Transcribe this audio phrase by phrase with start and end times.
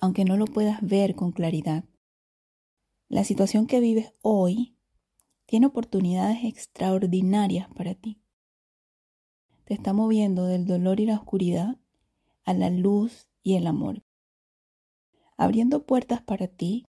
[0.00, 1.84] aunque no lo puedas ver con claridad.
[3.08, 4.76] La situación que vives hoy
[5.46, 8.20] tiene oportunidades extraordinarias para ti.
[9.64, 11.78] Te está moviendo del dolor y la oscuridad
[12.44, 14.02] a la luz y el amor,
[15.36, 16.86] abriendo puertas para ti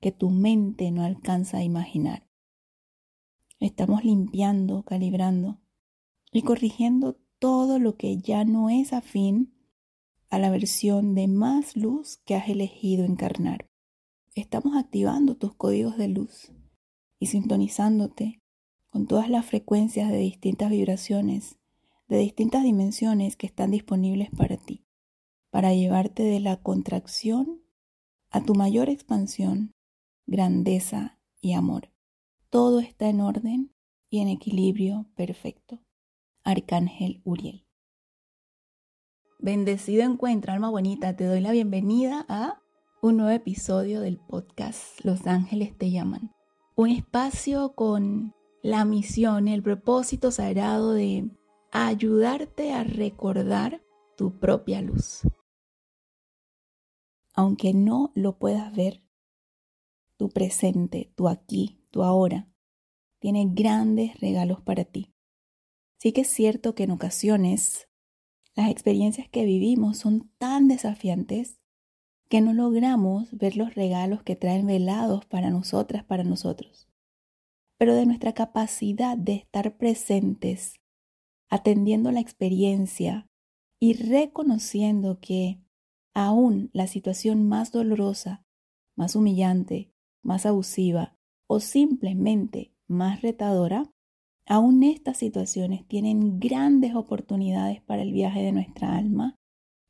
[0.00, 2.26] que tu mente no alcanza a imaginar.
[3.58, 5.60] Estamos limpiando, calibrando
[6.32, 9.52] y corrigiendo todo lo que ya no es afín
[10.30, 13.68] a la versión de más luz que has elegido encarnar.
[14.36, 16.52] Estamos activando tus códigos de luz
[17.18, 18.40] y sintonizándote
[18.90, 21.58] con todas las frecuencias de distintas vibraciones,
[22.08, 24.86] de distintas dimensiones que están disponibles para ti,
[25.50, 27.62] para llevarte de la contracción
[28.30, 29.74] a tu mayor expansión,
[30.26, 31.90] grandeza y amor.
[32.50, 33.74] Todo está en orden
[34.10, 35.80] y en equilibrio perfecto.
[36.44, 37.69] Arcángel Uriel.
[39.42, 42.60] Bendecido encuentro, alma bonita, te doy la bienvenida a
[43.00, 46.30] un nuevo episodio del podcast Los Ángeles te llaman
[46.74, 51.30] un espacio con la misión, el propósito sagrado de
[51.72, 53.82] ayudarte a recordar
[54.14, 55.22] tu propia luz.
[57.32, 59.02] Aunque no lo puedas ver,
[60.18, 62.46] tu presente, tu aquí, tu ahora,
[63.20, 65.14] tiene grandes regalos para ti.
[65.96, 67.89] Sí que es cierto que en ocasiones
[68.60, 71.58] las experiencias que vivimos son tan desafiantes
[72.28, 76.86] que no logramos ver los regalos que traen velados para nosotras, para nosotros.
[77.78, 80.74] Pero de nuestra capacidad de estar presentes,
[81.48, 83.26] atendiendo la experiencia
[83.80, 85.62] y reconociendo que
[86.12, 88.44] aún la situación más dolorosa,
[88.94, 89.90] más humillante,
[90.22, 91.16] más abusiva
[91.46, 93.90] o simplemente más retadora,
[94.50, 99.36] aún estas situaciones tienen grandes oportunidades para el viaje de nuestra alma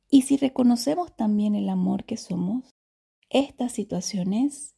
[0.07, 2.69] y si reconocemos también el amor que somos,
[3.31, 4.75] estas situaciones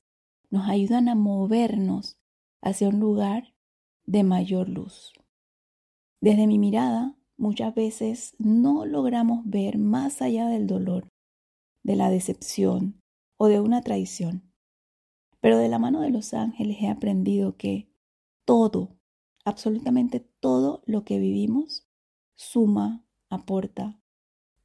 [0.49, 2.15] nos ayudan a movernos
[2.61, 3.53] hacia un lugar
[4.05, 5.11] de mayor luz.
[6.21, 11.09] Desde mi mirada, muchas veces no logramos ver más allá del dolor,
[11.83, 13.01] de la decepción
[13.37, 14.49] o de una traición.
[15.41, 17.89] Pero de la mano de los ángeles he aprendido que
[18.45, 18.95] todo,
[19.45, 21.87] absolutamente todo lo que vivimos,
[22.35, 23.99] suma, aporta,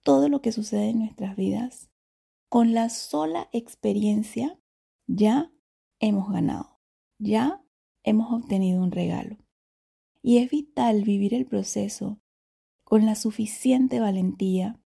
[0.03, 1.91] todo lo que sucede en nuestras vidas,
[2.49, 4.59] con la sola experiencia
[5.07, 5.53] ya
[6.01, 6.81] hemos ganado,
[7.19, 7.63] ya
[8.03, 9.37] hemos obtenido un regalo.
[10.23, 12.21] Y es vital vivir el proceso
[12.85, 14.81] con la suficiente valentía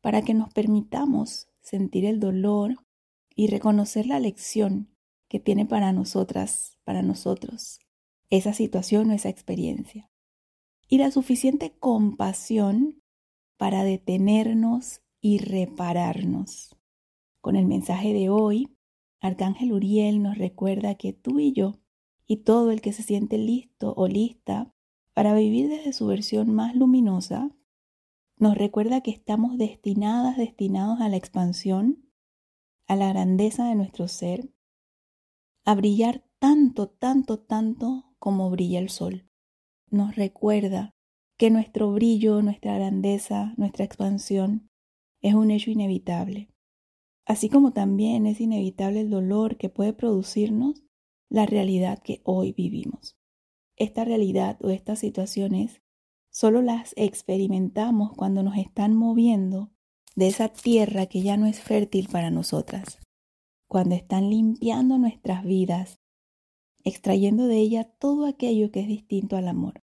[0.00, 2.84] para que nos permitamos sentir el dolor
[3.34, 4.94] y reconocer la lección
[5.28, 7.80] que tiene para nosotras, para nosotros,
[8.30, 10.10] esa situación o esa experiencia.
[10.88, 13.02] Y la suficiente compasión
[13.56, 16.76] para detenernos y repararnos.
[17.40, 18.76] Con el mensaje de hoy,
[19.20, 21.74] Arcángel Uriel nos recuerda que tú y yo,
[22.26, 24.72] y todo el que se siente listo o lista
[25.14, 27.50] para vivir desde su versión más luminosa,
[28.36, 32.08] nos recuerda que estamos destinadas, destinados a la expansión,
[32.86, 34.50] a la grandeza de nuestro ser,
[35.64, 39.26] a brillar tanto, tanto, tanto como brilla el sol.
[39.90, 40.92] Nos recuerda
[41.36, 44.68] que nuestro brillo, nuestra grandeza, nuestra expansión
[45.20, 46.50] es un hecho inevitable.
[47.26, 50.84] Así como también es inevitable el dolor que puede producirnos
[51.28, 53.16] la realidad que hoy vivimos.
[53.76, 55.80] Esta realidad o estas situaciones
[56.30, 59.70] solo las experimentamos cuando nos están moviendo
[60.16, 62.98] de esa tierra que ya no es fértil para nosotras,
[63.68, 65.99] cuando están limpiando nuestras vidas,
[66.84, 69.80] extrayendo de ella todo aquello que es distinto al amor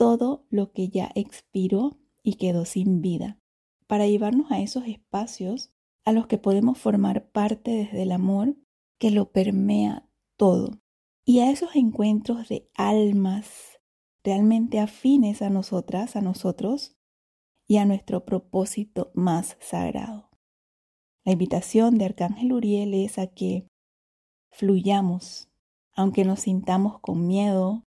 [0.00, 3.38] todo lo que ya expiró y quedó sin vida,
[3.86, 5.74] para llevarnos a esos espacios
[6.06, 8.56] a los que podemos formar parte desde el amor
[8.98, 10.08] que lo permea
[10.38, 10.80] todo,
[11.26, 13.78] y a esos encuentros de almas
[14.24, 16.96] realmente afines a nosotras, a nosotros
[17.68, 20.30] y a nuestro propósito más sagrado.
[21.26, 23.68] La invitación de Arcángel Uriel es a que
[24.50, 25.49] fluyamos,
[26.00, 27.84] aunque nos sintamos con miedo,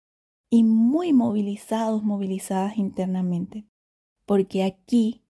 [0.51, 3.65] y muy movilizados, movilizadas internamente,
[4.27, 5.25] porque aquí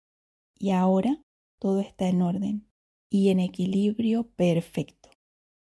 [0.60, 1.24] y ahora
[1.60, 2.68] todo está en orden
[3.10, 5.10] y en equilibrio perfecto.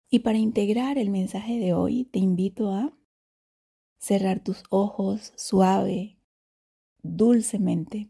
[0.09, 2.97] Y para integrar el mensaje de hoy, te invito a
[3.99, 6.17] cerrar tus ojos suave,
[7.03, 8.09] dulcemente.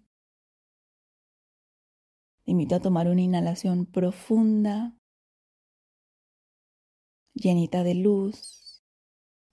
[2.45, 4.95] Te invito a tomar una inhalación profunda,
[7.33, 8.62] llenita de luz,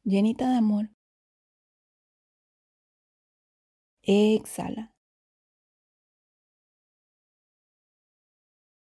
[0.05, 0.91] llenita de amor.
[4.03, 4.93] Exhala.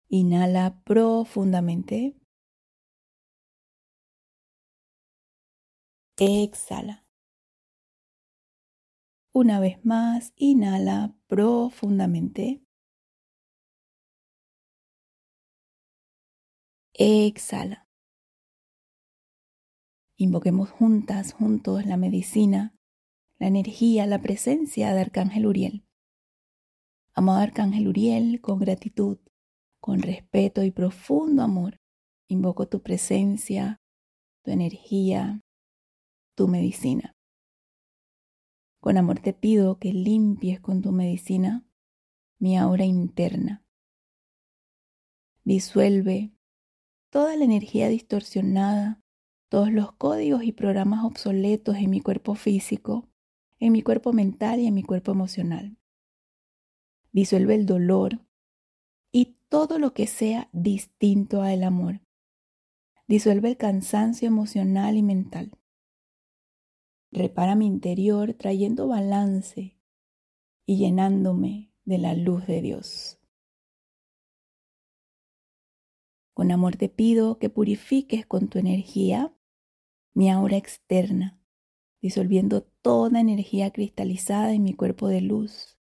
[0.10, 2.16] Inhala profundamente.
[6.18, 7.02] Exhala.
[9.34, 12.62] Una vez más, inhala profundamente.
[16.98, 17.85] Exhala.
[20.18, 22.74] Invoquemos juntas, juntos, la medicina,
[23.38, 25.86] la energía, la presencia de Arcángel Uriel.
[27.14, 29.20] Amado Arcángel Uriel, con gratitud,
[29.82, 31.82] con respeto y profundo amor,
[32.28, 33.82] invoco tu presencia,
[34.44, 35.42] tu energía,
[36.34, 37.16] tu medicina.
[38.80, 41.68] Con amor te pido que limpies con tu medicina
[42.40, 43.66] mi aura interna.
[45.44, 46.34] Disuelve
[47.10, 49.02] toda la energía distorsionada,
[49.56, 53.08] todos los códigos y programas obsoletos en mi cuerpo físico,
[53.58, 55.78] en mi cuerpo mental y en mi cuerpo emocional.
[57.14, 58.20] Disuelve el dolor
[59.14, 62.02] y todo lo que sea distinto al amor.
[63.08, 65.58] Disuelve el cansancio emocional y mental.
[67.14, 69.80] Repara mi interior trayendo balance
[70.66, 73.22] y llenándome de la luz de Dios.
[76.34, 79.32] Con amor te pido que purifiques con tu energía
[80.16, 81.40] mi aura externa,
[82.02, 85.78] disolviendo toda energía cristalizada en mi cuerpo de luz.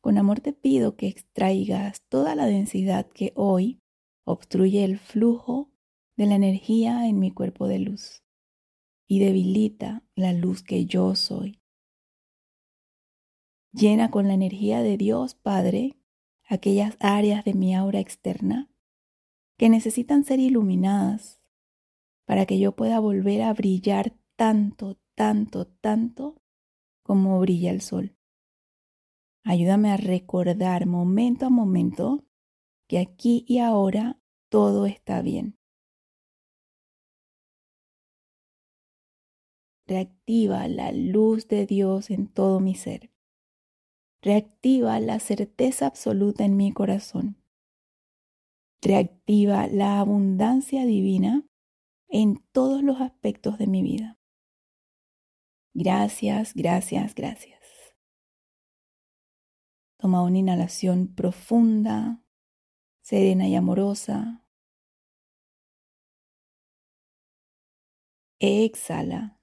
[0.00, 3.80] Con amor te pido que extraigas toda la densidad que hoy
[4.24, 5.70] obstruye el flujo
[6.16, 8.24] de la energía en mi cuerpo de luz
[9.06, 11.62] y debilita la luz que yo soy.
[13.72, 15.96] Llena con la energía de Dios Padre
[16.48, 18.68] aquellas áreas de mi aura externa
[19.58, 21.40] que necesitan ser iluminadas
[22.26, 26.40] para que yo pueda volver a brillar tanto, tanto, tanto
[27.02, 28.16] como brilla el sol.
[29.44, 32.24] Ayúdame a recordar momento a momento
[32.86, 34.18] que aquí y ahora
[34.48, 35.58] todo está bien.
[39.88, 43.10] reactiva la luz de Dios en todo mi ser.
[44.20, 47.36] Reactiva la certeza absoluta en mi corazón.
[48.80, 51.44] Reactiva la abundancia divina
[52.08, 54.18] en todos los aspectos de mi vida.
[55.74, 57.58] Gracias, gracias, gracias.
[60.00, 62.22] Toma una inhalación profunda,
[63.02, 64.44] serena y amorosa.
[68.40, 69.38] Exhala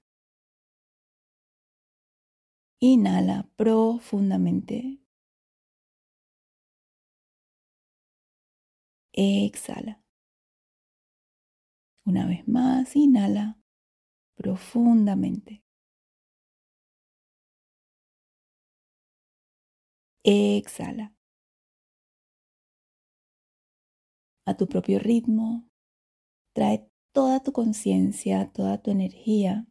[2.80, 5.05] Inhala profundamente.
[9.16, 10.02] Exhala.
[12.04, 13.58] Una vez más, inhala
[14.36, 15.64] profundamente.
[20.22, 21.14] Exhala.
[24.44, 25.68] A tu propio ritmo,
[26.52, 29.66] trae toda tu conciencia, toda tu energía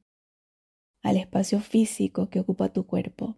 [1.04, 3.38] al espacio físico que ocupa tu cuerpo.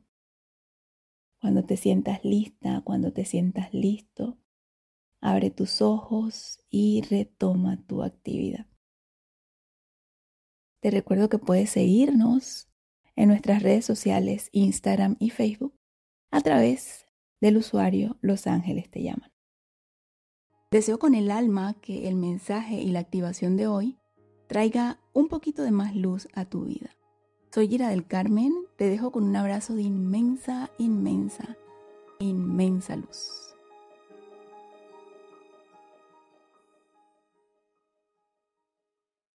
[1.41, 4.37] Cuando te sientas lista, cuando te sientas listo,
[5.21, 8.67] abre tus ojos y retoma tu actividad.
[10.81, 12.69] Te recuerdo que puedes seguirnos
[13.15, 15.75] en nuestras redes sociales Instagram y Facebook
[16.31, 17.05] a través
[17.41, 19.31] del usuario Los Ángeles te llaman.
[20.71, 23.97] Deseo con el alma que el mensaje y la activación de hoy
[24.47, 26.89] traiga un poquito de más luz a tu vida.
[27.53, 31.57] Soy Gira del Carmen, te dejo con un abrazo de inmensa, inmensa,
[32.19, 33.46] inmensa luz.